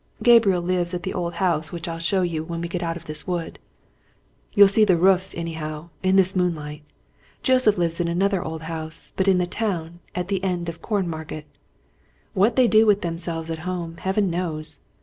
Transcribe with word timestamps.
Gabriel 0.23 0.63
lives 0.63 0.95
at 0.95 1.03
the 1.03 1.13
old 1.13 1.35
house 1.35 1.71
which 1.71 1.87
I'll 1.87 1.99
show 1.99 2.23
you 2.23 2.43
when 2.43 2.59
we 2.59 2.67
get 2.67 2.81
out 2.81 2.97
of 2.97 3.05
this 3.05 3.27
wood 3.27 3.59
you'll 4.51 4.67
see 4.67 4.83
the 4.83 4.97
roofs, 4.97 5.35
anyhow, 5.35 5.89
in 6.01 6.15
this 6.15 6.35
moonlight. 6.35 6.81
Joseph 7.43 7.77
lives 7.77 7.99
in 7.99 8.07
another 8.07 8.41
old 8.43 8.63
house, 8.63 9.13
but 9.15 9.27
in 9.27 9.37
the 9.37 9.45
town, 9.45 9.99
at 10.15 10.27
the 10.27 10.43
end 10.43 10.69
of 10.69 10.81
Cornmarket. 10.81 11.43
What 12.33 12.55
they 12.55 12.67
do 12.67 12.87
with 12.87 13.03
themselves 13.03 13.51
at 13.51 13.59
home, 13.59 13.97
Heaven 13.97 14.31
knows! 14.31 14.79